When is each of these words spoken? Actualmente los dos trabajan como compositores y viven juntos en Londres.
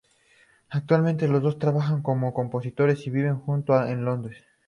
Actualmente 0.71 1.27
los 1.27 1.43
dos 1.43 1.59
trabajan 1.59 2.01
como 2.01 2.33
compositores 2.33 3.05
y 3.05 3.11
viven 3.11 3.37
juntos 3.37 3.87
en 3.87 4.03
Londres. 4.03 4.43